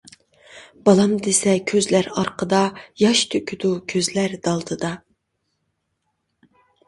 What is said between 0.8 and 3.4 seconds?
بالام دېسە كۆزلەر ئارقىدا، ياش